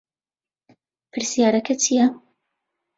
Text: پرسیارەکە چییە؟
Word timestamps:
پرسیارەکە 1.11 1.73
چییە؟ 1.83 2.05